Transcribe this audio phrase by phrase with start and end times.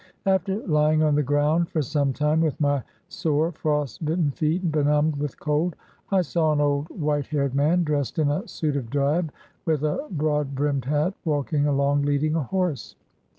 [0.25, 4.71] After lying on the ground for some time, with my sore, frost bit ten feet
[4.71, 5.75] benumbed with cold,
[6.09, 9.31] I saw an old, white haired man, dressed in a suit of drab,
[9.63, 12.95] with a broad brimmed hat, walking along, leading a horse.